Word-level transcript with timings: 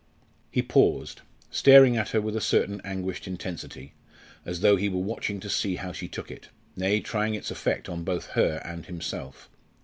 He 0.49 0.63
paused, 0.63 1.21
staring 1.51 1.95
at 1.95 2.09
her 2.09 2.19
with 2.21 2.35
a 2.35 2.41
certain 2.41 2.81
anguished 2.83 3.27
intensity, 3.27 3.93
as 4.47 4.61
though 4.61 4.75
he 4.75 4.89
were 4.89 4.97
watching 4.99 5.39
to 5.41 5.47
see 5.47 5.75
how 5.75 5.91
she 5.91 6.07
took 6.07 6.31
it 6.31 6.49
nay, 6.75 7.01
trying 7.01 7.35
its 7.35 7.51
effect 7.51 7.87
both 8.03 8.29
on 8.29 8.33
her 8.33 8.61
and 8.65 8.83
himself. 8.87 9.47